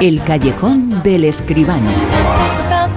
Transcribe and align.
El 0.00 0.22
callejón 0.24 1.02
del 1.02 1.24
escribano. 1.24 1.90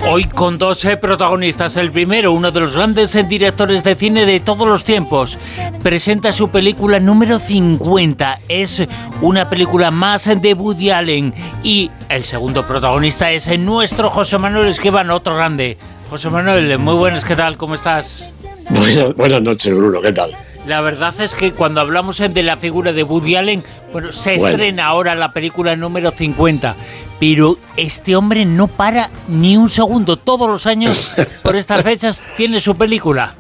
Hoy 0.10 0.24
con 0.24 0.58
dos 0.58 0.86
eh, 0.86 0.96
protagonistas. 0.96 1.76
El 1.76 1.92
primero, 1.92 2.32
uno 2.32 2.50
de 2.50 2.62
los 2.62 2.78
grandes 2.78 3.18
directores 3.28 3.84
de 3.84 3.96
cine 3.96 4.26
de 4.26 4.40
todos 4.40 4.66
los 4.66 4.86
tiempos, 4.86 5.38
presenta 5.82 6.32
su 6.32 6.48
película 6.48 7.02
número 7.02 7.40
50. 7.40 8.40
Es 8.48 8.84
una 9.22 9.50
película 9.50 9.92
más 9.92 10.30
de 10.42 10.54
Woody 10.54 10.92
Allen. 10.92 11.34
Y 11.62 11.92
el 12.08 12.24
segundo 12.24 12.66
protagonista 12.66 13.32
es 13.32 13.50
nuestro 13.60 14.10
José 14.10 14.38
Manuel 14.38 14.68
Esquivan, 14.68 15.12
otro 15.12 15.36
grande. 15.36 15.78
José 16.10 16.30
Manuel, 16.30 16.80
muy 16.80 16.96
buenas, 16.96 17.26
¿qué 17.26 17.36
tal? 17.36 17.58
¿Cómo 17.58 17.76
estás? 17.76 18.32
Buenas, 18.70 19.14
buenas 19.16 19.42
noches, 19.42 19.76
Bruno, 19.76 20.00
¿qué 20.02 20.14
tal? 20.14 20.34
La 20.66 20.80
verdad 20.80 21.14
es 21.20 21.36
que 21.36 21.52
cuando 21.52 21.82
hablamos 21.82 22.20
de 22.20 22.44
la 22.44 22.56
figura 22.56 22.94
de 22.94 23.04
Woody 23.04 23.36
Allen, 23.36 23.64
bueno, 23.94 24.12
se 24.12 24.34
estrena 24.36 24.88
ahora 24.88 25.14
la 25.14 25.32
película 25.32 25.76
número 25.76 26.12
50, 26.12 26.76
pero 27.20 27.58
este 27.78 28.16
hombre 28.16 28.44
no 28.44 28.68
para 28.68 29.12
ni 29.28 29.56
un 29.56 29.70
segundo. 29.70 30.18
Todos 30.18 30.50
los 30.50 30.66
años, 30.66 31.16
por 31.44 31.56
estas 31.56 31.84
fechas, 31.84 32.22
tiene 32.36 32.60
su 32.60 32.76
película. 32.76 33.36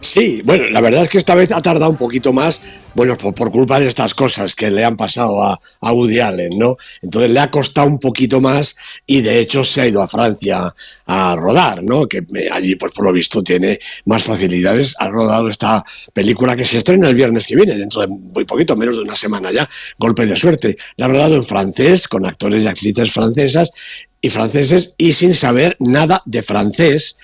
Sí, 0.00 0.42
bueno, 0.44 0.68
la 0.70 0.80
verdad 0.80 1.02
es 1.02 1.08
que 1.08 1.18
esta 1.18 1.34
vez 1.34 1.50
ha 1.50 1.60
tardado 1.60 1.90
un 1.90 1.96
poquito 1.96 2.32
más, 2.32 2.62
bueno, 2.94 3.16
por, 3.16 3.50
culpa 3.50 3.80
de 3.80 3.88
estas 3.88 4.14
cosas 4.14 4.54
que 4.54 4.70
le 4.70 4.84
han 4.84 4.96
pasado 4.96 5.42
a, 5.42 5.60
a, 5.80 5.92
Woody 5.92 6.20
Allen, 6.20 6.56
¿no? 6.56 6.76
Entonces 7.02 7.32
le 7.32 7.40
ha 7.40 7.50
costado 7.50 7.88
un 7.88 7.98
poquito 7.98 8.40
más 8.40 8.76
y 9.06 9.22
de 9.22 9.40
hecho 9.40 9.64
se 9.64 9.80
ha 9.80 9.88
ido 9.88 10.00
a 10.00 10.06
Francia 10.06 10.72
a 11.04 11.36
rodar, 11.36 11.82
¿no? 11.82 12.06
Que 12.06 12.24
allí, 12.52 12.76
pues 12.76 12.92
por 12.92 13.06
lo 13.06 13.12
visto, 13.12 13.42
tiene 13.42 13.80
más 14.04 14.22
facilidades. 14.22 14.94
Ha 15.00 15.08
rodado 15.08 15.48
esta 15.48 15.84
película 16.12 16.54
que 16.54 16.64
se 16.64 16.78
estrena 16.78 17.08
el 17.08 17.16
viernes 17.16 17.48
que 17.48 17.56
viene, 17.56 17.74
dentro 17.74 18.02
de 18.02 18.06
muy 18.06 18.44
poquito, 18.44 18.76
menos 18.76 18.98
de 18.98 19.02
una 19.02 19.16
semana 19.16 19.50
ya, 19.50 19.68
Golpe 19.98 20.26
de 20.26 20.36
Suerte. 20.36 20.76
La 20.96 21.06
ha 21.06 21.08
rodado 21.08 21.34
en 21.34 21.44
francés, 21.44 22.06
con 22.06 22.24
actores 22.24 22.62
y 22.62 22.68
actrices 22.68 23.10
francesas 23.10 23.72
y 24.20 24.30
franceses 24.30 24.94
y 24.96 25.12
sin 25.12 25.34
saber 25.34 25.76
nada 25.80 26.22
de 26.24 26.42
francés 26.42 27.16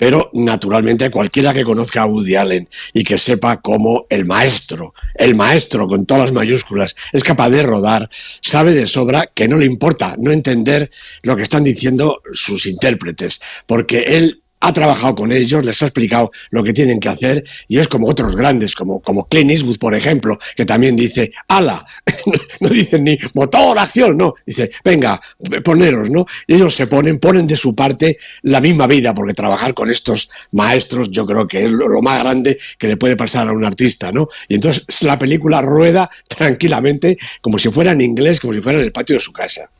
pero 0.00 0.30
naturalmente 0.32 1.10
cualquiera 1.10 1.52
que 1.52 1.62
conozca 1.62 2.00
a 2.02 2.06
Woody 2.06 2.34
Allen 2.34 2.66
y 2.94 3.04
que 3.04 3.18
sepa 3.18 3.60
cómo 3.60 4.06
el 4.08 4.24
maestro, 4.24 4.94
el 5.14 5.34
maestro 5.34 5.86
con 5.86 6.06
todas 6.06 6.24
las 6.24 6.32
mayúsculas, 6.32 6.96
es 7.12 7.22
capaz 7.22 7.50
de 7.50 7.62
rodar, 7.62 8.08
sabe 8.40 8.72
de 8.72 8.86
sobra 8.86 9.26
que 9.26 9.46
no 9.46 9.58
le 9.58 9.66
importa 9.66 10.16
no 10.18 10.32
entender 10.32 10.90
lo 11.22 11.36
que 11.36 11.42
están 11.42 11.64
diciendo 11.64 12.22
sus 12.32 12.64
intérpretes, 12.64 13.42
porque 13.66 14.16
él 14.16 14.39
ha 14.60 14.72
trabajado 14.72 15.14
con 15.14 15.32
ellos, 15.32 15.64
les 15.64 15.82
ha 15.82 15.86
explicado 15.86 16.30
lo 16.50 16.62
que 16.62 16.72
tienen 16.72 17.00
que 17.00 17.08
hacer 17.08 17.44
y 17.66 17.78
es 17.78 17.88
como 17.88 18.08
otros 18.08 18.36
grandes, 18.36 18.74
como, 18.74 19.00
como 19.00 19.26
Clint 19.26 19.50
Eastwood, 19.50 19.78
por 19.78 19.94
ejemplo, 19.94 20.38
que 20.54 20.66
también 20.66 20.96
dice, 20.96 21.32
ala, 21.48 21.84
no 22.60 22.68
dicen 22.68 23.04
ni 23.04 23.18
motor, 23.34 23.78
acción, 23.78 24.16
no, 24.16 24.34
dice, 24.44 24.70
venga, 24.84 25.20
poneros, 25.64 26.10
¿no? 26.10 26.26
Y 26.46 26.54
ellos 26.54 26.74
se 26.74 26.86
ponen, 26.86 27.18
ponen 27.18 27.46
de 27.46 27.56
su 27.56 27.74
parte 27.74 28.18
la 28.42 28.60
misma 28.60 28.86
vida, 28.86 29.14
porque 29.14 29.34
trabajar 29.34 29.72
con 29.72 29.90
estos 29.90 30.28
maestros 30.52 31.08
yo 31.10 31.24
creo 31.24 31.48
que 31.48 31.64
es 31.64 31.70
lo, 31.70 32.00
más 32.02 32.22
grande 32.22 32.58
que 32.78 32.88
le 32.88 32.96
puede 32.96 33.16
pasar 33.16 33.48
a 33.48 33.52
un 33.52 33.64
artista, 33.64 34.12
¿no? 34.12 34.28
Y 34.48 34.54
entonces 34.56 34.84
la 35.02 35.18
película 35.18 35.62
rueda 35.62 36.10
tranquilamente 36.28 37.16
como 37.40 37.58
si 37.58 37.70
fuera 37.70 37.92
en 37.92 38.00
inglés, 38.00 38.40
como 38.40 38.52
si 38.52 38.60
fuera 38.60 38.78
en 38.78 38.84
el 38.84 38.92
patio 38.92 39.16
de 39.16 39.20
su 39.20 39.32
casa. 39.32 39.70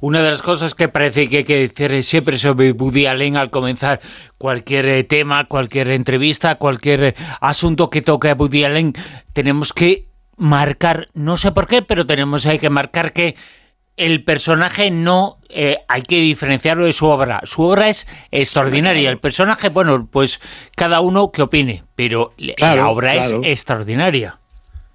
Una 0.00 0.22
de 0.22 0.30
las 0.30 0.42
cosas 0.42 0.74
que 0.74 0.88
parece 0.88 1.28
que 1.28 1.38
hay 1.38 1.44
que 1.44 1.68
decir 1.68 2.02
siempre 2.04 2.38
sobre 2.38 2.72
Woody 2.72 3.06
Allen 3.06 3.36
al 3.36 3.50
comenzar 3.50 4.00
cualquier 4.38 4.86
eh, 4.86 5.04
tema, 5.04 5.46
cualquier 5.46 5.88
entrevista, 5.88 6.56
cualquier 6.56 7.04
eh, 7.04 7.14
asunto 7.40 7.90
que 7.90 8.02
toque 8.02 8.30
a 8.30 8.34
Woody 8.34 8.64
Allen, 8.64 8.94
tenemos 9.32 9.72
que 9.72 10.08
marcar, 10.36 11.08
no 11.14 11.36
sé 11.36 11.52
por 11.52 11.66
qué, 11.66 11.82
pero 11.82 12.06
tenemos 12.06 12.46
hay 12.46 12.58
que 12.58 12.70
marcar 12.70 13.12
que 13.12 13.36
el 13.96 14.24
personaje 14.24 14.90
no 14.90 15.38
eh, 15.50 15.78
hay 15.86 16.02
que 16.02 16.20
diferenciarlo 16.20 16.86
de 16.86 16.92
su 16.92 17.06
obra. 17.06 17.40
Su 17.44 17.62
obra 17.62 17.88
es 17.88 18.08
extraordinaria. 18.30 19.10
El 19.10 19.18
personaje, 19.18 19.68
bueno, 19.68 20.08
pues 20.10 20.40
cada 20.74 21.00
uno 21.00 21.30
que 21.30 21.42
opine, 21.42 21.84
pero 21.94 22.32
la 22.38 22.88
obra 22.88 23.14
es 23.14 23.32
extraordinaria. 23.44 24.40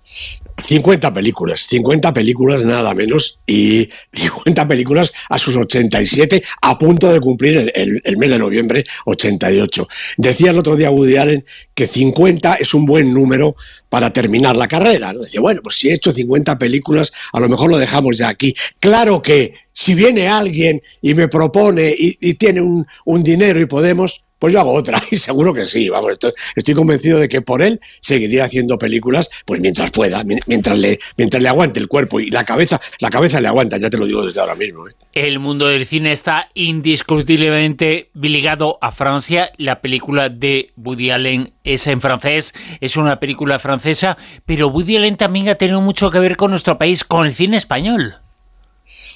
50 0.07 1.13
películas, 1.13 1.61
50 1.67 2.13
películas 2.13 2.63
nada 2.63 2.93
menos 2.93 3.39
y 3.45 3.89
50 4.13 4.67
películas 4.67 5.13
a 5.29 5.37
sus 5.37 5.55
87 5.55 6.41
a 6.61 6.77
punto 6.77 7.11
de 7.11 7.19
cumplir 7.19 7.71
el, 7.75 8.17
mes 8.17 8.29
de 8.29 8.39
noviembre 8.39 8.83
88. 9.05 9.87
Decía 10.17 10.51
el 10.51 10.57
otro 10.57 10.75
día 10.75 10.89
Woody 10.89 11.17
Allen 11.17 11.45
que 11.73 11.87
50 11.87 12.55
es 12.55 12.73
un 12.73 12.85
buen 12.85 13.13
número 13.13 13.55
para 13.89 14.11
terminar 14.11 14.57
la 14.57 14.67
carrera. 14.67 15.13
¿no? 15.13 15.19
Decía, 15.19 15.41
bueno, 15.41 15.61
pues 15.61 15.77
si 15.77 15.89
he 15.89 15.93
hecho 15.93 16.11
50 16.11 16.57
películas, 16.57 17.11
a 17.31 17.39
lo 17.39 17.47
mejor 17.49 17.69
lo 17.69 17.77
dejamos 17.77 18.17
ya 18.17 18.29
aquí. 18.29 18.53
Claro 18.79 19.21
que 19.21 19.53
si 19.71 19.93
viene 19.93 20.27
alguien 20.27 20.81
y 21.01 21.13
me 21.13 21.27
propone 21.27 21.93
y, 21.97 22.33
tiene 22.33 22.61
un 22.61 23.23
dinero 23.23 23.59
y 23.59 23.67
podemos, 23.67 24.23
pues 24.39 24.53
yo 24.53 24.59
hago 24.59 24.73
otra, 24.73 25.01
y 25.11 25.17
seguro 25.17 25.53
que 25.53 25.65
sí, 25.65 25.89
vamos, 25.89 26.13
estoy 26.55 26.73
convencido 26.73 27.19
de 27.19 27.29
que 27.29 27.41
por 27.41 27.61
él 27.61 27.79
seguiría 28.01 28.45
haciendo 28.45 28.77
películas, 28.77 29.29
pues 29.45 29.61
mientras 29.61 29.91
pueda, 29.91 30.23
mientras 30.45 30.79
le, 30.79 30.99
mientras 31.17 31.41
le 31.41 31.49
aguante 31.49 31.79
el 31.79 31.87
cuerpo 31.87 32.19
y 32.19 32.29
la 32.29 32.45
cabeza, 32.45 32.79
la 32.99 33.09
cabeza 33.09 33.41
le 33.41 33.47
aguanta, 33.47 33.77
ya 33.77 33.89
te 33.89 33.97
lo 33.97 34.05
digo 34.05 34.25
desde 34.25 34.39
ahora 34.39 34.55
mismo. 34.55 34.87
¿eh? 34.87 34.91
El 35.13 35.39
mundo 35.39 35.67
del 35.67 35.85
cine 35.85 36.11
está 36.11 36.49
indiscutiblemente 36.53 38.09
ligado 38.13 38.77
a 38.81 38.91
Francia, 38.91 39.51
la 39.57 39.81
película 39.81 40.29
de 40.29 40.71
Woody 40.75 41.11
Allen 41.11 41.53
es 41.63 41.87
en 41.87 42.01
francés, 42.01 42.53
es 42.81 42.97
una 42.97 43.19
película 43.19 43.59
francesa, 43.59 44.17
pero 44.45 44.67
Woody 44.67 44.97
Allen 44.97 45.17
también 45.17 45.49
ha 45.49 45.55
tenido 45.55 45.81
mucho 45.81 46.11
que 46.11 46.19
ver 46.19 46.37
con 46.37 46.51
nuestro 46.51 46.77
país, 46.77 47.03
con 47.03 47.25
el 47.25 47.33
cine 47.33 47.57
español. 47.57 48.15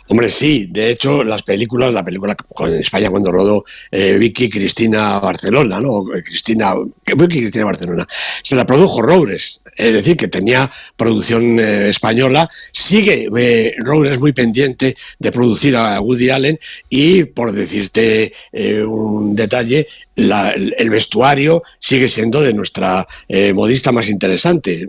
Hombre, 0.09 0.29
sí, 0.29 0.67
de 0.69 0.89
hecho, 0.91 1.23
las 1.23 1.43
películas, 1.43 1.93
la 1.93 2.03
película 2.03 2.35
en 2.59 2.73
España 2.73 3.09
cuando 3.09 3.31
rodó 3.31 3.63
eh, 3.91 4.17
Vicky 4.17 4.49
Cristina 4.49 5.19
Barcelona, 5.19 5.79
¿no? 5.79 6.03
Cristina, 6.03 6.73
Vicky 7.05 7.39
Cristina 7.41 7.65
Barcelona, 7.65 8.05
se 8.43 8.55
la 8.55 8.65
produjo 8.65 9.01
Roures, 9.01 9.61
es 9.75 9.93
decir, 9.93 10.17
que 10.17 10.27
tenía 10.27 10.69
producción 10.95 11.59
eh, 11.59 11.89
española, 11.89 12.49
sigue 12.71 13.29
eh, 13.35 13.73
muy 14.19 14.33
pendiente 14.33 14.95
de 15.19 15.31
producir 15.31 15.75
a 15.75 15.99
Woody 16.01 16.29
Allen 16.29 16.59
y, 16.89 17.23
por 17.25 17.51
decirte 17.51 18.33
eh, 18.51 18.83
un 18.83 19.35
detalle, 19.35 19.87
el, 20.15 20.89
vestuario 20.89 21.63
sigue 21.79 22.07
siendo 22.09 22.41
de 22.41 22.53
nuestra 22.53 23.07
modista 23.53 23.91
más 23.91 24.09
interesante 24.09 24.87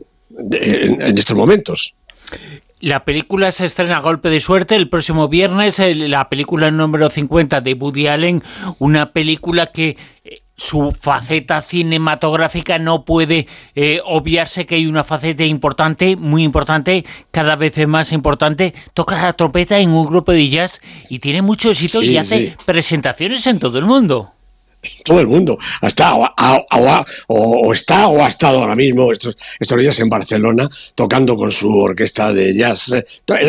en 0.50 1.16
estos 1.16 1.36
momentos. 1.36 1.94
La 2.82 3.04
película 3.04 3.52
se 3.52 3.66
estrena 3.66 3.98
a 3.98 4.00
golpe 4.00 4.28
de 4.28 4.40
suerte 4.40 4.74
el 4.74 4.88
próximo 4.88 5.28
viernes, 5.28 5.80
la 5.94 6.28
película 6.28 6.68
número 6.72 7.08
50 7.10 7.60
de 7.60 7.74
Woody 7.74 8.08
Allen, 8.08 8.42
una 8.80 9.12
película 9.12 9.66
que 9.66 9.96
eh, 10.24 10.42
su 10.56 10.90
faceta 10.90 11.62
cinematográfica 11.62 12.80
no 12.80 13.04
puede 13.04 13.46
eh, 13.76 14.00
obviarse 14.04 14.66
que 14.66 14.74
hay 14.74 14.88
una 14.88 15.04
faceta 15.04 15.44
importante, 15.44 16.16
muy 16.16 16.42
importante, 16.42 17.04
cada 17.30 17.54
vez 17.54 17.86
más 17.86 18.10
importante. 18.10 18.74
Toca 18.94 19.22
la 19.22 19.32
trompeta 19.34 19.78
en 19.78 19.90
un 19.90 20.04
grupo 20.04 20.32
de 20.32 20.48
jazz 20.48 20.80
y 21.08 21.20
tiene 21.20 21.40
mucho 21.40 21.70
éxito 21.70 22.02
y 22.02 22.16
hace 22.16 22.56
presentaciones 22.66 23.46
en 23.46 23.60
todo 23.60 23.78
el 23.78 23.84
mundo 23.84 24.32
todo 25.04 25.20
el 25.20 25.26
mundo. 25.26 25.58
Está 25.80 26.14
o, 26.14 27.72
está 27.72 28.08
o 28.08 28.24
ha 28.24 28.28
estado 28.28 28.58
ahora 28.58 28.76
mismo 28.76 29.12
estos, 29.12 29.36
estos, 29.58 29.78
días 29.78 29.98
en 30.00 30.08
Barcelona 30.08 30.68
tocando 30.94 31.36
con 31.36 31.52
su 31.52 31.76
orquesta 31.78 32.32
de 32.32 32.54
jazz. 32.54 32.92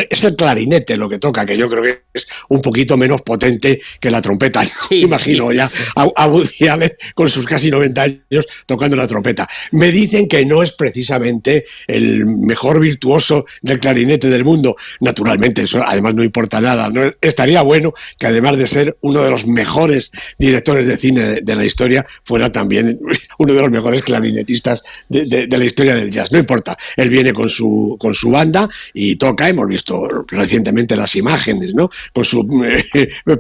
Es 0.10 0.24
el 0.24 0.36
clarinete 0.36 0.98
lo 0.98 1.10
que 1.10 1.20
toca 1.20 1.46
que 1.46 1.58
yo 1.58 1.70
creo 1.70 1.84
que 1.84 2.04
es 2.14 2.28
un 2.50 2.62
poquito 2.62 2.98
menos 2.98 3.22
potente 3.22 3.82
que 4.00 4.12
la 4.12 4.22
trompeta. 4.22 4.64
Imagino 4.92 5.52
ya 5.52 5.72
a, 5.96 6.08
a 6.16 6.28
Woody 6.28 6.68
Allen 6.68 6.94
con 7.16 7.30
sus 7.30 7.46
casi 7.46 7.72
90 7.72 8.02
años 8.02 8.46
tocando 8.66 8.96
la 8.96 9.08
trompeta. 9.08 9.48
Me 9.72 9.92
dicen 9.92 10.28
que 10.28 10.46
no 10.46 10.64
es 10.64 10.74
precisamente 10.74 11.66
el 11.88 12.26
mejor 12.26 12.80
virtuoso 12.80 13.46
del 13.62 13.80
clarinete 13.80 14.30
del 14.30 14.44
mundo. 14.44 14.76
Naturalmente 15.02 15.64
eso 15.64 15.84
además 15.86 16.14
no 16.16 16.24
importa 16.24 16.62
nada 16.62 16.84
no, 16.90 17.02
estaría 17.22 17.62
bueno 17.62 17.94
que 18.18 18.28
además 18.28 18.58
de 18.58 18.68
ser 18.68 18.98
uno 19.02 19.24
de 19.24 19.32
los 19.32 19.46
mejores 19.46 20.12
directores 20.38 20.88
de 20.88 20.98
cine 20.98 21.23
de, 21.24 21.56
la 21.56 21.66
historia 21.66 22.06
fuera 22.24 22.52
también 22.52 23.00
uno 23.38 23.54
de 23.54 23.62
los 23.62 23.72
mejores 23.72 24.02
clarinetistas 24.02 24.84
de, 25.10 25.48
la 25.48 25.64
historia 25.64 25.96
del 25.96 26.12
jazz. 26.12 26.32
No 26.32 26.40
importa, 26.40 26.78
él 26.96 27.10
viene 27.10 27.34
con 27.34 27.50
su, 27.50 27.96
con 28.00 28.14
su 28.14 28.32
banda 28.32 28.70
y 28.94 29.16
toca, 29.16 29.50
hemos 29.50 29.68
visto 29.68 30.08
recientemente 30.28 30.96
las 30.96 31.16
imágenes, 31.16 31.74
¿no? 31.74 31.90
Con 32.14 32.24
su, 32.24 32.48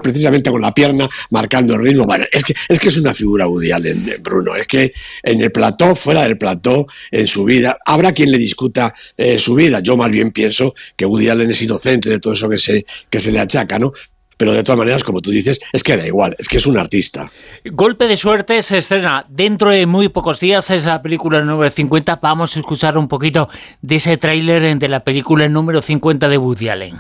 precisamente 0.02 0.50
con 0.50 0.62
la 0.62 0.74
pierna 0.74 1.10
marcando 1.32 1.76
el 1.76 1.82
ritmo. 1.82 2.06
Bueno, 2.06 2.26
es 2.32 2.44
que, 2.44 2.54
es 2.70 2.80
que 2.80 2.88
es 2.90 2.98
una 2.98 3.14
figura 3.14 3.48
Woody 3.48 3.72
Allen, 3.72 4.18
Bruno, 4.22 4.56
es 4.56 4.68
que 4.68 4.94
en 5.24 5.42
el 5.42 5.52
plató, 5.52 5.96
fuera 5.96 6.24
del 6.24 6.38
plató, 6.38 6.88
en 7.12 7.28
su 7.28 7.44
vida, 7.44 7.78
habrá 7.86 8.12
quien 8.12 8.32
le 8.32 8.38
discuta 8.38 8.94
eh, 9.18 9.40
su 9.40 9.56
vida. 9.56 9.80
Yo 9.80 9.98
más 9.98 10.12
bien 10.12 10.32
pienso 10.32 10.74
que 10.96 11.06
Woody 11.06 11.30
Allen 11.30 11.50
es 11.50 11.62
inocente 11.62 12.10
de 12.10 12.20
todo 12.20 12.34
eso 12.34 12.50
que 12.50 12.58
se, 12.58 12.86
que 13.10 13.20
se 13.20 13.32
le 13.32 13.40
achaca, 13.40 13.80
¿no? 13.80 13.94
Pero 14.44 14.52
de 14.52 14.62
todas 14.62 14.78
maneras, 14.78 15.06
como 15.06 15.22
tú 15.22 15.32
dices, 15.32 15.58
es 15.72 15.84
que 15.84 15.96
da 15.96 16.06
igual, 16.06 16.36
es 16.38 16.50
que 16.50 16.58
es 16.58 16.66
un 16.66 16.78
artista. 16.78 17.32
Golpe 17.64 18.08
de 18.08 18.18
suerte 18.18 18.62
se 18.62 18.80
estrena 18.80 19.26
dentro 19.30 19.70
de 19.70 19.86
muy 19.86 20.10
pocos 20.10 20.42
días, 20.42 20.70
es 20.70 20.84
la 20.84 21.02
película 21.02 21.40
número 21.40 21.72
50. 21.72 22.20
Vamos 22.22 22.54
a 22.54 22.60
escuchar 22.60 22.98
un 22.98 23.08
poquito 23.08 23.48
de 23.82 23.96
ese 23.96 24.18
tráiler 24.18 24.78
de 24.78 24.90
la 24.90 25.02
película 25.06 25.48
número 25.48 25.82
50 25.82 26.28
de 26.28 26.38
Woody 26.38 26.68
Allen. 26.68 27.00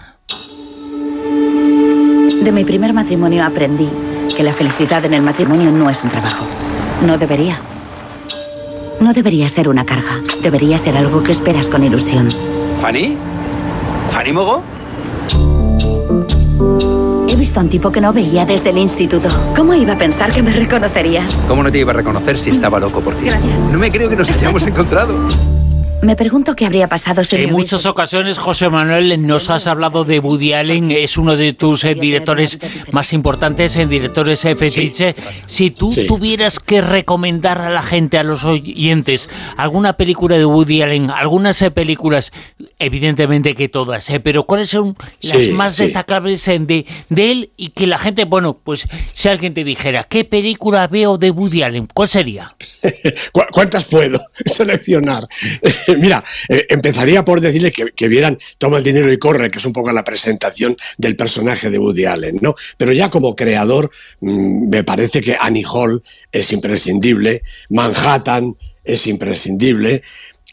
De 2.42 2.51
mi 2.54 2.63
primer 2.63 2.94
matrimonio 2.94 3.44
aprendí 3.44 3.89
que 4.38 4.42
la 4.42 4.54
felicidad 4.54 5.04
en 5.04 5.13
el 5.13 5.22
matrimonio 5.22 5.69
no 5.69 5.89
es 5.89 6.01
un 6.01 6.12
trabajo. 6.12 6.48
No 7.06 7.18
debería. 7.18 7.60
No 9.01 9.12
debería 9.12 9.50
ser 9.50 9.68
una 9.68 9.86
carga. 9.86 10.22
Debería 10.42 10.78
ser 10.78 10.96
algo 10.96 11.22
que 11.22 11.34
esperas 11.34 11.68
con 11.68 11.84
ilusión. 11.84 12.30
¿Fanny? 12.80 13.18
¿Fanny 14.12 14.31
Mogo? 14.31 14.63
Visto 17.44 17.60
a 17.60 17.63
un 17.63 17.68
tipo 17.68 17.92
que 17.92 18.00
no 18.00 18.13
veía 18.13 18.45
desde 18.45 18.69
el 18.69 18.78
instituto. 18.78 19.28
¿Cómo 19.54 19.74
iba 19.74 19.92
a 19.92 19.98
pensar 19.98 20.31
que 20.31 20.42
me 20.42 20.54
reconocerías? 20.54 21.36
¿Cómo 21.45 21.62
no 21.62 21.69
te 21.69 21.80
iba 21.80 21.92
a 21.92 21.94
reconocer 21.94 22.38
si 22.38 22.51
estaba 22.51 22.80
loco 22.80 23.01
por 23.01 23.16
ti? 23.16 23.25
Gracias. 23.25 23.60
No 23.60 23.78
me 23.78 23.92
creo 23.92 24.10
que 24.10 24.16
nos 24.16 24.31
hayamos 24.31 24.66
encontrado. 24.66 25.28
Me 26.04 26.18
pregunto 26.18 26.54
qué 26.54 26.66
habría 26.66 26.90
pasado 26.90 27.24
si 27.24 27.38
En 27.38 27.52
muchas 27.54 27.80
hubiese- 27.86 27.90
ocasiones, 27.90 28.38
José 28.38 28.68
Manuel, 28.70 29.26
nos 29.26 29.50
has 29.50 29.68
hablado 29.68 30.04
de 30.04 30.20
Woody 30.20 30.52
Allen, 30.52 30.92
es 30.92 31.18
uno 31.18 31.38
de 31.38 31.54
tus 31.54 31.86
eh, 31.86 31.96
directores 31.96 32.60
más 32.92 33.14
importantes, 33.14 33.78
en 33.78 33.88
directores 33.88 34.44
eh, 34.44 34.54
fetiche. 34.58 35.16
Si 35.46 35.72
tú 35.72 35.94
Sí. 35.94 36.06
tuvieras 36.06 36.60
que 36.60 36.82
recomendar 36.82 37.62
a 37.62 37.70
la 37.70 37.82
gente, 37.82 38.18
a 38.18 38.24
los 38.24 38.44
oyentes, 38.44 39.30
alguna 39.56 39.94
película 39.94 40.38
de 40.38 40.44
Woody 40.46 40.82
Allen, 40.82 41.10
algunas 41.10 41.62
eh, 41.62 41.72
películas, 41.72 42.34
evidentemente 42.80 43.56
que 43.56 43.70
todas, 43.70 44.10
eh, 44.10 44.20
pero 44.20 44.44
¿cuáles 44.44 44.72
son 44.72 44.98
las 45.22 45.42
Sí, 45.42 45.52
más 45.54 45.76
sí. 45.76 45.84
destacables 45.86 46.46
eh, 46.50 46.60
de, 46.60 46.86
de 47.08 47.32
él 47.32 47.52
y 47.56 47.70
que 47.70 47.88
la 47.88 47.98
gente, 47.98 48.26
bueno, 48.26 48.58
pues 48.62 48.88
si 49.14 49.30
alguien 49.30 49.54
te 49.54 49.64
dijera, 49.64 50.04
¿qué 50.04 50.26
película 50.26 50.86
veo 50.88 51.18
de 51.18 51.32
Woody 51.32 51.64
Allen? 51.64 51.88
¿Cuál 51.94 52.10
sería? 52.10 52.54
¿Cu- 53.31 53.42
¿Cuántas 53.51 53.86
puedo 53.86 54.19
seleccionar? 54.45 55.27
Mira, 56.00 56.24
eh, 56.50 56.65
empezaría 56.69 57.24
por 57.25 57.42
decirle 57.42 57.71
que, 57.71 57.86
que 57.95 58.07
vieran 58.07 58.38
Toma 58.57 58.77
el 58.77 58.83
dinero 58.83 59.12
y 59.12 59.18
corre, 59.19 59.51
que 59.51 59.60
es 59.60 59.65
un 59.65 59.74
poco 59.74 59.92
la 59.92 60.04
presentación 60.04 60.75
del 60.98 61.15
personaje 61.15 61.69
de 61.69 61.80
Woody 61.80 62.06
Allen, 62.06 62.39
¿no? 62.42 62.56
Pero 62.77 62.92
ya 62.94 63.10
como 63.10 63.36
creador, 63.36 63.92
mm, 64.21 64.69
me 64.69 64.83
parece 64.83 65.21
que 65.21 65.38
Annie 65.39 65.65
Hall 65.65 66.04
es 66.31 66.51
imprescindible, 66.51 67.42
Manhattan 67.69 68.56
es 68.83 69.07
imprescindible. 69.07 70.04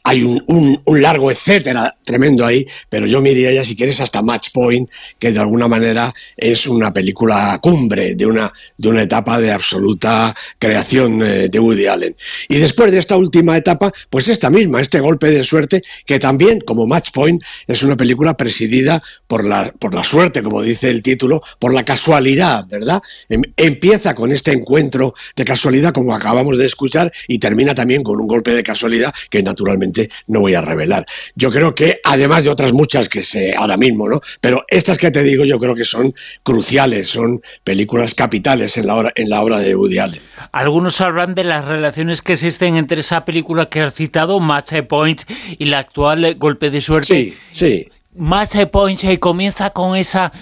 Hay 0.05 0.23
un- 0.23 0.81
un 0.85 1.03
largo 1.03 1.31
etcétera 1.31 1.99
tremendo 2.11 2.45
ahí, 2.45 2.67
pero 2.89 3.07
yo 3.07 3.23
me 3.23 3.31
ya, 3.41 3.65
si 3.65 3.77
quieres, 3.77 4.01
hasta 4.01 4.23
Match 4.23 4.49
Point, 4.53 4.91
que 5.19 5.31
de 5.31 5.39
alguna 5.39 5.69
manera 5.69 6.13
es 6.37 6.67
una 6.67 6.93
película 6.93 7.57
cumbre 7.63 8.17
de 8.17 8.27
una, 8.27 8.53
de 8.77 8.89
una 8.89 9.03
etapa 9.03 9.39
de 9.39 9.53
absoluta 9.53 10.35
creación 10.59 11.23
eh, 11.23 11.49
de 11.49 11.59
Woody 11.61 11.87
Allen. 11.87 12.17
Y 12.49 12.57
después 12.59 12.91
de 12.91 12.99
esta 12.99 13.17
última 13.17 13.57
etapa, 13.57 13.93
pues 14.11 14.27
esta 14.29 14.51
misma, 14.51 14.81
este 14.81 14.99
golpe 14.99 15.31
de 15.31 15.45
suerte, 15.45 15.83
que 16.05 16.19
también, 16.19 16.61
como 16.61 16.89
Match 16.89 17.11
Point, 17.13 17.41
es 17.69 17.85
una 17.85 17.97
película 17.97 18.37
presidida 18.37 19.01
por 19.29 19.45
la, 19.45 19.73
por 19.79 19.95
la 19.95 20.03
suerte, 20.03 20.43
como 20.43 20.63
dice 20.63 20.91
el 20.91 21.03
título, 21.03 21.43
por 21.61 21.73
la 21.73 21.85
casualidad, 21.85 22.67
¿verdad? 22.67 23.01
Em- 23.29 23.43
empieza 23.57 24.17
con 24.17 24.33
este 24.33 24.51
encuentro 24.53 25.15
de 25.37 25.45
casualidad, 25.45 25.93
como 25.93 26.15
acabamos 26.15 26.59
de 26.59 26.67
escuchar, 26.67 27.13
y 27.29 27.39
termina 27.39 27.75
también 27.75 28.03
con 28.03 28.21
un 28.21 28.27
golpe 28.27 28.53
de 28.53 28.65
casualidad 28.65 29.15
que 29.31 29.43
naturalmente 29.43 30.11
no 30.27 30.41
voy 30.41 30.55
a 30.55 30.61
revelar. 30.61 31.07
Yo 31.37 31.51
creo 31.51 31.75
que, 31.75 32.00
además 32.05 32.45
de 32.45 32.51
otras 32.51 32.73
muchas 32.73 33.09
que 33.09 33.23
sé 33.23 33.53
ahora 33.57 33.77
mismo, 33.77 34.09
¿no? 34.09 34.21
Pero 34.41 34.65
estas 34.69 34.99
que 34.99 35.11
te 35.11 35.23
digo, 35.23 35.45
yo 35.45 35.59
creo 35.59 35.75
que 35.75 35.85
son 35.85 36.15
cruciales, 36.43 37.09
son 37.09 37.41
películas 37.65 38.15
capitales 38.15 38.77
en 38.77 38.87
la 38.87 38.97
obra, 38.97 39.13
en 39.15 39.31
la 39.31 39.43
obra 39.43 39.59
de 39.59 39.75
Woody 39.75 39.99
Allen. 39.99 40.23
Algunos 40.53 41.01
hablan 41.01 41.35
de 41.35 41.45
las 41.45 41.65
relaciones 41.65 42.23
que 42.23 42.35
existen 42.35 42.77
entre 42.77 43.01
esa 43.01 43.25
película 43.25 43.67
que 43.67 43.83
has 43.83 43.95
citado, 43.95 44.41
Match 44.41 44.73
Point, 44.89 45.23
y 45.59 45.65
la 45.67 45.79
actual 45.79 46.25
eh, 46.25 46.35
Golpe 46.35 46.71
de 46.71 46.81
Suerte. 46.81 47.07
Sí, 47.07 47.37
sí. 47.53 47.89
Match 48.15 48.57
Point 48.71 49.05
eh, 49.05 49.19
comienza 49.19 49.71
con 49.71 49.97
esa... 49.97 50.33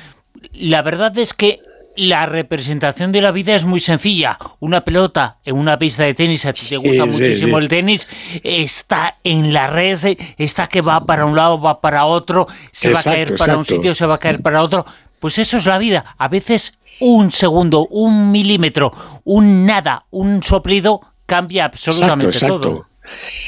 La 0.52 0.82
verdad 0.82 1.16
es 1.18 1.34
que 1.34 1.60
la 1.98 2.26
representación 2.26 3.10
de 3.10 3.20
la 3.20 3.32
vida 3.32 3.54
es 3.54 3.64
muy 3.64 3.80
sencilla. 3.80 4.38
Una 4.60 4.84
pelota 4.84 5.38
en 5.44 5.56
una 5.56 5.78
pista 5.78 6.04
de 6.04 6.14
tenis, 6.14 6.46
a 6.46 6.52
ti 6.52 6.62
te 6.68 6.76
gusta 6.76 7.04
sí, 7.04 7.10
muchísimo 7.10 7.56
sí. 7.56 7.62
el 7.62 7.68
tenis, 7.68 8.08
está 8.42 9.16
en 9.24 9.52
la 9.52 9.66
red, 9.66 9.98
está 10.38 10.68
que 10.68 10.80
va 10.80 11.04
para 11.04 11.24
un 11.24 11.34
lado, 11.34 11.60
va 11.60 11.80
para 11.80 12.04
otro, 12.06 12.46
se 12.70 12.92
va 12.92 13.00
a 13.00 13.02
caer 13.02 13.22
Exacto, 13.22 13.44
para 13.44 13.58
un 13.58 13.64
sitio, 13.64 13.94
se 13.94 14.06
va 14.06 14.14
a 14.14 14.18
caer 14.18 14.42
para 14.42 14.62
otro. 14.62 14.86
Pues 15.18 15.38
eso 15.38 15.56
es 15.56 15.66
la 15.66 15.78
vida. 15.78 16.14
A 16.16 16.28
veces 16.28 16.74
un 17.00 17.32
segundo, 17.32 17.86
un 17.90 18.30
milímetro, 18.30 18.92
un 19.24 19.66
nada, 19.66 20.04
un 20.10 20.42
soplido 20.42 21.00
cambia 21.26 21.64
absolutamente 21.64 22.26
exacto. 22.26 22.60
todo. 22.60 22.87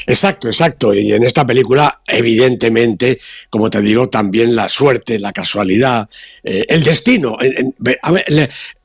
Exacto, 0.07 0.47
exacto. 0.47 0.93
Y 0.93 1.13
en 1.13 1.23
esta 1.23 1.45
película, 1.45 2.01
evidentemente, 2.07 3.19
como 3.49 3.69
te 3.69 3.81
digo, 3.81 4.09
también 4.09 4.55
la 4.55 4.69
suerte, 4.69 5.19
la 5.19 5.31
casualidad, 5.31 6.09
eh, 6.43 6.65
el 6.67 6.83
destino. 6.83 7.37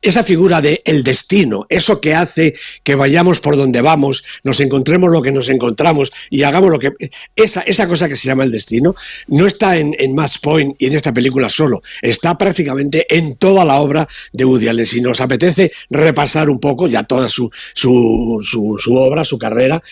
esa 0.02 0.22
figura 0.22 0.60
de 0.60 0.82
el 0.84 1.02
destino, 1.02 1.66
eso 1.68 2.00
que 2.00 2.14
hace 2.14 2.54
que 2.84 2.94
vayamos 2.94 3.40
por 3.40 3.56
donde 3.56 3.80
vamos, 3.80 4.22
nos 4.44 4.60
encontremos 4.60 5.10
lo 5.10 5.22
que 5.22 5.32
nos 5.32 5.48
encontramos 5.48 6.12
y 6.30 6.42
hagamos 6.42 6.70
lo 6.70 6.78
que... 6.78 6.92
Esa, 7.34 7.60
esa 7.62 7.88
cosa 7.88 8.08
que 8.08 8.16
se 8.16 8.28
llama 8.28 8.44
el 8.44 8.52
destino 8.52 8.94
no 9.26 9.46
está 9.46 9.78
en, 9.78 9.94
en 9.98 10.14
Match 10.14 10.38
Point 10.40 10.76
y 10.78 10.86
en 10.86 10.94
esta 10.94 11.12
película 11.12 11.50
solo, 11.50 11.82
está 12.02 12.38
prácticamente 12.38 13.06
en 13.16 13.36
toda 13.36 13.64
la 13.64 13.80
obra 13.80 14.06
de 14.32 14.44
Woody 14.44 14.68
Allen. 14.68 14.86
Si 14.86 15.00
nos 15.00 15.20
apetece 15.20 15.72
repasar 15.90 16.48
un 16.50 16.60
poco 16.60 16.86
ya 16.86 17.02
toda 17.02 17.28
su, 17.28 17.50
su, 17.74 18.40
su, 18.42 18.76
su 18.78 18.94
obra, 18.94 19.24
su 19.24 19.38
carrera, 19.38 19.82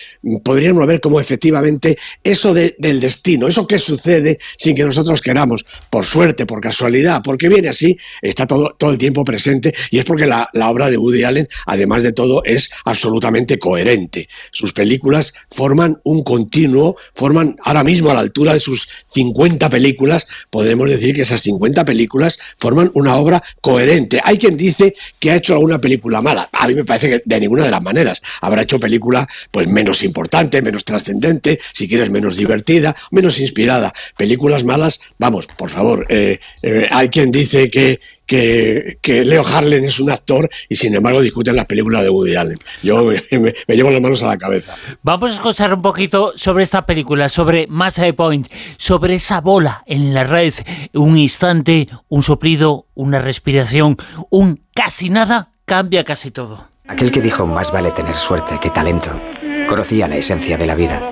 podríamos 0.43 0.74
ver 0.85 0.99
cómo 0.99 1.19
efectivamente 1.21 1.97
eso 2.23 2.53
de- 2.53 2.75
del 2.79 2.99
destino, 2.99 3.47
eso 3.47 3.67
que 3.67 3.79
sucede 3.79 4.39
sin 4.57 4.75
que 4.75 4.83
nosotros 4.83 5.21
queramos, 5.21 5.65
por 5.89 6.05
suerte, 6.05 6.45
por 6.45 6.59
casualidad, 6.59 7.21
porque 7.23 7.47
viene 7.49 7.69
así, 7.69 7.97
está 8.21 8.45
todo, 8.47 8.75
todo 8.77 8.91
el 8.91 8.97
tiempo 8.97 9.23
presente 9.23 9.73
y 9.91 9.99
es 9.99 10.05
porque 10.05 10.25
la, 10.25 10.49
la 10.53 10.69
obra 10.69 10.89
de 10.89 10.97
Woody 10.97 11.23
Allen, 11.23 11.47
además 11.67 12.03
de 12.03 12.11
todo, 12.11 12.43
es 12.43 12.69
absolutamente 12.83 13.59
coherente. 13.59 14.27
Sus 14.51 14.73
películas 14.73 15.33
forman 15.49 15.99
un 16.03 16.23
continuo, 16.23 16.95
forman 17.13 17.55
ahora 17.63 17.83
mismo 17.83 18.09
a 18.11 18.15
la 18.15 18.19
altura 18.21 18.53
de 18.53 18.59
sus 18.59 18.87
50 19.13 19.69
películas, 19.69 20.25
podemos 20.49 20.89
decir 20.89 21.15
que 21.15 21.21
esas 21.21 21.41
50 21.41 21.85
películas 21.85 22.37
forman 22.59 22.91
una 22.95 23.15
obra 23.15 23.43
coherente. 23.61 24.19
Hay 24.23 24.37
quien 24.37 24.57
dice 24.57 24.93
que 25.19 25.31
ha 25.31 25.35
hecho 25.35 25.53
alguna 25.53 25.79
película 25.79 26.21
mala. 26.21 26.49
A 26.51 26.67
mí 26.67 26.75
me 26.75 26.83
parece 26.85 27.09
que 27.09 27.21
de 27.23 27.39
ninguna 27.39 27.65
de 27.65 27.71
las 27.71 27.81
maneras. 27.81 28.21
Habrá 28.41 28.63
hecho 28.63 28.79
película 28.79 29.27
pues 29.51 29.67
menos 29.67 30.03
importante, 30.03 30.61
menos 30.65 30.83
trascendente, 30.83 31.59
si 31.73 31.87
quieres 31.87 32.09
menos 32.09 32.35
divertida, 32.35 32.95
menos 33.11 33.39
inspirada. 33.39 33.93
Películas 34.17 34.63
malas, 34.65 34.99
vamos, 35.17 35.47
por 35.47 35.69
favor. 35.69 36.05
eh, 36.09 36.39
eh, 36.63 36.87
hay 36.91 37.07
quien 37.09 37.31
dice 37.31 37.69
que, 37.69 37.99
que, 38.25 38.97
que 39.01 39.23
Leo 39.23 39.45
Harlan 39.45 39.85
es 39.85 39.99
un 39.99 40.09
actor 40.11 40.49
y 40.67 40.75
sin 40.75 40.93
embargo 40.95 41.21
discuten 41.21 41.55
las 41.55 41.65
películas 41.65 42.03
de 42.03 42.09
Woody 42.09 42.35
Allen. 42.35 42.57
Yo 42.83 43.05
me, 43.05 43.21
me- 43.39 43.53
me 43.67 43.75
llevo 43.75 43.91
las 43.91 44.01
manos 44.01 44.21
a 44.23 44.27
la 44.27 44.37
cabeza. 44.37 44.75
Vamos 45.03 45.31
a 45.31 45.33
escuchar 45.35 45.73
un 45.73 45.81
poquito 45.81 46.33
sobre 46.35 46.63
esta 46.63 46.85
película, 46.85 47.29
sobre 47.29 47.67
Match 47.67 47.99
Point, 48.17 48.47
sobre 48.77 49.15
esa 49.15 49.41
bola 49.41 49.83
en 49.85 50.13
la 50.13 50.23
red, 50.23 50.53
un 50.93 51.17
instante, 51.17 51.87
un 52.09 52.23
soplido, 52.23 52.87
una 52.95 53.19
respiración, 53.19 53.97
un 54.31 54.59
casi 54.73 55.09
nada, 55.09 55.51
cambia 55.65 56.03
casi 56.03 56.31
todo. 56.31 56.67
Aquel 56.87 57.11
que 57.11 57.21
dijo 57.21 57.45
más 57.45 57.71
vale 57.71 57.91
tener 57.91 58.15
suerte 58.15 58.59
que 58.61 58.69
talento, 58.69 59.19
conocía 59.67 60.07
la 60.07 60.17
esencia 60.17 60.57
de 60.57 60.65
la 60.65 60.75
vida. 60.75 61.11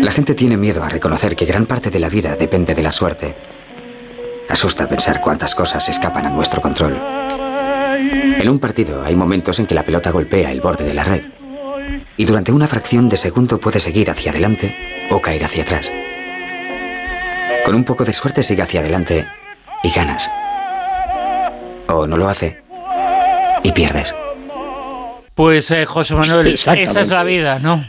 La 0.00 0.10
gente 0.10 0.34
tiene 0.34 0.56
miedo 0.56 0.82
a 0.82 0.88
reconocer 0.88 1.36
que 1.36 1.44
gran 1.44 1.66
parte 1.66 1.90
de 1.90 2.00
la 2.00 2.08
vida 2.08 2.36
depende 2.36 2.74
de 2.74 2.82
la 2.82 2.92
suerte. 2.92 3.36
Asusta 4.48 4.88
pensar 4.88 5.20
cuántas 5.20 5.54
cosas 5.54 5.88
escapan 5.88 6.26
a 6.26 6.30
nuestro 6.30 6.60
control. 6.60 6.98
En 8.40 8.48
un 8.48 8.58
partido 8.58 9.04
hay 9.04 9.14
momentos 9.14 9.58
en 9.58 9.66
que 9.66 9.74
la 9.74 9.84
pelota 9.84 10.10
golpea 10.10 10.50
el 10.50 10.60
borde 10.60 10.84
de 10.84 10.94
la 10.94 11.04
red. 11.04 11.22
Y 12.16 12.24
durante 12.24 12.52
una 12.52 12.66
fracción 12.66 13.08
de 13.08 13.16
segundo 13.16 13.60
puede 13.60 13.80
seguir 13.80 14.10
hacia 14.10 14.30
adelante 14.30 14.76
o 15.10 15.20
caer 15.20 15.44
hacia 15.44 15.62
atrás. 15.62 15.90
Con 17.64 17.74
un 17.74 17.84
poco 17.84 18.04
de 18.04 18.14
suerte 18.14 18.42
sigue 18.42 18.62
hacia 18.62 18.80
adelante 18.80 19.28
y 19.82 19.90
ganas. 19.90 20.30
O 21.88 22.06
no 22.06 22.16
lo 22.16 22.28
hace 22.28 22.62
y 23.62 23.72
pierdes. 23.72 24.14
Pues 25.40 25.70
eh, 25.70 25.86
José 25.86 26.14
Manuel, 26.14 26.48
esa 26.48 26.74
es 26.74 27.08
la 27.08 27.24
vida, 27.24 27.60
¿no? 27.60 27.82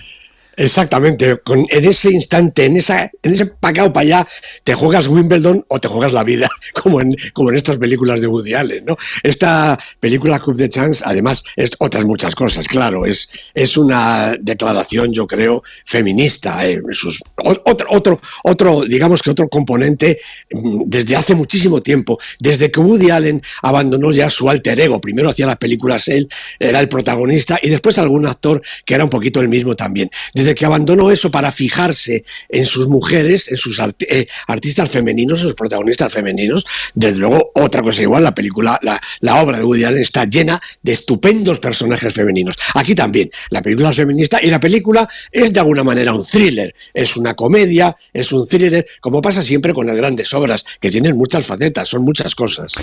Exactamente, 0.58 1.38
con, 1.44 1.66
en 1.70 1.86
ese 1.86 2.12
instante, 2.12 2.66
en, 2.66 2.76
esa, 2.78 3.10
en 3.24 3.34
ese 3.34 3.46
pacao 3.46 3.94
para 3.94 4.02
allá, 4.04 4.28
te 4.64 4.74
juegas 4.74 5.08
Wimbledon 5.08 5.64
o 5.70 5.80
te 5.80 5.88
juegas 5.88 6.12
la 6.14 6.24
vida, 6.24 6.50
como 6.82 7.00
en, 7.02 7.16
como 7.34 7.50
en 7.52 7.56
estas 7.56 7.78
películas 7.78 8.20
de 8.20 8.28
Woody 8.28 8.54
Allen, 8.54 8.84
¿no? 8.86 8.98
Esta 9.24 9.80
película 10.00 10.40
Cup 10.40 10.58
de 10.58 10.68
Chance, 10.70 11.04
además, 11.06 11.44
es 11.56 11.72
otras 11.80 12.04
muchas 12.04 12.36
cosas, 12.36 12.68
claro, 12.68 13.06
es, 13.06 13.30
es 13.54 13.78
una 13.78 14.36
declaración, 14.42 15.14
yo 15.14 15.26
creo, 15.26 15.64
feminista, 15.86 16.68
eh, 16.68 16.82
sus- 16.92 17.22
otro, 17.44 17.86
otro, 17.90 18.22
otro, 18.44 18.82
digamos 18.84 19.22
que 19.22 19.32
otro 19.32 19.48
componente 19.48 20.20
mm, 20.52 20.84
desde 20.86 21.16
hace 21.16 21.34
muchísimo 21.34 21.82
tiempo, 21.82 22.20
desde 22.40 22.70
que 22.70 22.80
Woody 22.82 23.10
Allen 23.10 23.42
abandonó 23.62 24.12
ya 24.12 24.30
su 24.30 24.50
alter 24.50 24.80
ego, 24.82 25.00
primero 25.00 25.30
hacía 25.30 25.46
las 25.48 25.58
películas 25.58 26.08
él, 26.10 26.28
era 26.60 26.80
el 26.82 26.90
protagonista, 26.90 27.58
y 27.62 27.70
después 27.70 27.98
algún 27.98 28.26
actor 28.26 28.62
que 28.86 28.96
era 28.96 29.04
un 29.06 29.10
poquito 29.10 29.40
el 29.40 29.48
mismo 29.48 29.76
también. 29.76 30.10
Desde 30.42 30.56
que 30.56 30.66
abandonó 30.66 31.12
eso 31.12 31.30
para 31.30 31.52
fijarse 31.52 32.24
en 32.50 32.66
sus 32.66 32.88
mujeres, 32.88 33.52
en 33.52 33.58
sus 33.58 33.80
eh, 33.80 34.28
artistas 34.48 34.90
femeninos, 34.90 35.40
en 35.40 35.48
sus 35.48 35.54
protagonistas 35.54 36.12
femeninos, 36.12 36.66
desde 36.96 37.18
luego 37.18 37.52
otra 37.54 37.84
cosa 37.84 38.02
igual, 38.02 38.24
la 38.24 38.34
película, 38.34 38.80
la, 38.82 39.00
la 39.20 39.42
obra 39.44 39.60
de 39.60 39.64
Woody 39.64 39.84
Allen 39.84 40.02
está 40.02 40.26
llena 40.26 40.60
de 40.82 40.94
estupendos 40.94 41.60
personajes 41.60 42.12
femeninos. 42.12 42.56
Aquí 42.74 42.96
también, 42.96 43.30
la 43.52 43.62
película 43.62 43.92
es 43.92 43.98
feminista 43.98 44.40
y 44.42 44.50
la 44.50 44.60
película 44.60 45.08
es 45.32 45.54
de 45.54 45.60
alguna 45.60 45.84
manera 45.84 46.12
un 46.12 46.26
thriller, 46.26 46.74
es 46.92 47.16
una 47.18 47.36
comedia, 47.36 47.96
es 48.12 48.32
un 48.32 48.48
thriller, 48.48 48.88
como 49.00 49.22
pasa 49.22 49.44
siempre 49.44 49.74
con 49.74 49.86
las 49.86 49.96
grandes 49.96 50.34
obras, 50.34 50.66
que 50.80 50.90
tienen 50.90 51.16
muchas 51.16 51.46
facetas, 51.46 51.88
son 51.88 52.04
muchas 52.04 52.34
cosas. 52.34 52.74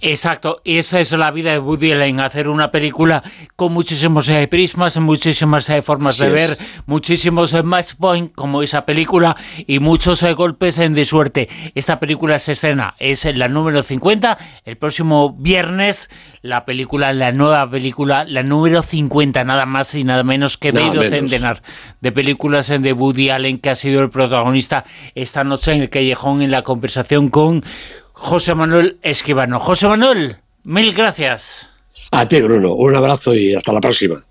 Exacto, 0.00 0.60
esa 0.64 1.00
es 1.00 1.10
la 1.10 1.32
vida 1.32 1.50
de 1.50 1.58
Woody 1.58 1.90
Allen, 1.90 2.20
hacer 2.20 2.46
una 2.48 2.70
película 2.70 3.24
con 3.56 3.72
muchísimos 3.72 4.28
eh, 4.28 4.46
prismas, 4.48 4.96
muchísimas 4.98 5.68
eh, 5.70 5.82
formas 5.82 6.18
de 6.18 6.30
ver, 6.30 6.58
muchísimos 7.00 7.54
eh, 7.54 7.62
match 7.62 7.94
point 7.98 8.30
como 8.34 8.62
esa 8.62 8.84
película 8.84 9.34
y 9.66 9.78
muchos 9.78 10.22
golpes 10.34 10.76
de 10.76 11.04
suerte. 11.06 11.48
Esta 11.74 11.98
película 11.98 12.38
se 12.38 12.52
escena, 12.52 12.94
es 12.98 13.24
la 13.24 13.48
número 13.48 13.82
50, 13.82 14.36
el 14.66 14.76
próximo 14.76 15.32
viernes 15.32 16.10
la 16.42 16.66
película, 16.66 17.14
la 17.14 17.32
nueva 17.32 17.70
película, 17.70 18.26
la 18.26 18.42
número 18.42 18.82
50, 18.82 19.44
nada 19.44 19.64
más 19.64 19.94
y 19.94 20.04
nada 20.04 20.24
menos 20.24 20.58
que 20.58 20.72
medio 20.72 21.02
centenar 21.08 21.62
de 22.02 22.12
películas 22.12 22.68
de 22.68 22.92
Woody 22.92 23.30
Allen 23.30 23.56
que 23.56 23.70
ha 23.70 23.76
sido 23.76 24.02
el 24.02 24.10
protagonista 24.10 24.84
esta 25.14 25.42
noche 25.42 25.72
en 25.72 25.80
el 25.80 25.88
callejón 25.88 26.42
en 26.42 26.50
la 26.50 26.60
conversación 26.60 27.30
con 27.30 27.64
José 28.12 28.54
Manuel 28.54 28.98
Esquivano. 29.00 29.58
José 29.58 29.88
Manuel, 29.88 30.36
mil 30.64 30.92
gracias. 30.92 31.70
A 32.10 32.28
ti, 32.28 32.42
Bruno. 32.42 32.74
Un 32.74 32.94
abrazo 32.94 33.34
y 33.34 33.54
hasta 33.54 33.72
la 33.72 33.80
próxima. 33.80 34.22